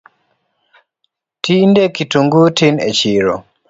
Tinde 1.43 1.83
kitungu 1.95 2.41
tin 2.57 2.75
e 2.89 2.91
chiro 2.99 3.35